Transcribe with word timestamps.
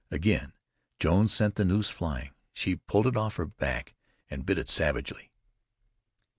Again 0.09 0.53
Jones 0.99 1.31
sent 1.31 1.53
the 1.57 1.63
noose 1.63 1.91
flying. 1.91 2.31
She 2.53 2.75
pulled 2.75 3.05
it 3.05 3.15
off 3.15 3.35
her 3.35 3.45
back 3.45 3.93
and 4.31 4.47
bit 4.47 4.57
it 4.57 4.67
savagely. 4.67 5.29